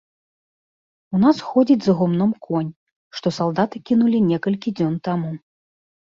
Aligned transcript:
У 1.17 1.19
нас 1.25 1.41
ходзіць 1.49 1.77
за 1.87 1.93
гумном 1.99 2.31
конь, 2.47 2.73
што 3.19 3.27
салдаты 3.39 3.83
кінулі 3.93 4.25
некалькі 4.33 4.69
дзён 4.81 4.99
таму. 5.11 5.31